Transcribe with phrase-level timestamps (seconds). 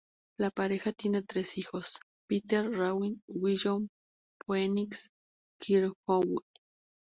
[0.39, 3.87] La pareja tiene tres hijos, Peter-Raven, Willow y
[4.47, 5.11] Phoenix
[5.61, 6.41] Kirkwood.